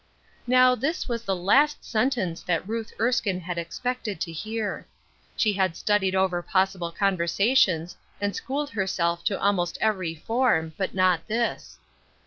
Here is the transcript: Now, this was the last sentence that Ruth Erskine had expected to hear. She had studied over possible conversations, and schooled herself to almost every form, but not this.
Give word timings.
Now, 0.47 0.73
this 0.73 1.07
was 1.07 1.21
the 1.21 1.35
last 1.35 1.85
sentence 1.85 2.41
that 2.41 2.67
Ruth 2.67 2.91
Erskine 2.99 3.41
had 3.41 3.59
expected 3.59 4.19
to 4.21 4.31
hear. 4.31 4.87
She 5.37 5.53
had 5.53 5.77
studied 5.77 6.15
over 6.15 6.41
possible 6.41 6.91
conversations, 6.91 7.95
and 8.19 8.35
schooled 8.35 8.71
herself 8.71 9.23
to 9.25 9.39
almost 9.39 9.77
every 9.79 10.15
form, 10.15 10.73
but 10.75 10.95
not 10.95 11.27
this. 11.27 11.77